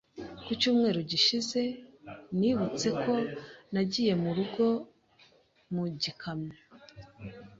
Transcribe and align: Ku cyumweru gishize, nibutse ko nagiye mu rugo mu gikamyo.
Ku 0.45 0.51
cyumweru 0.59 0.99
gishize, 1.11 1.61
nibutse 2.39 2.87
ko 3.01 3.13
nagiye 3.73 4.13
mu 4.23 4.29
rugo 4.37 4.65
mu 5.73 5.83
gikamyo. 6.01 6.55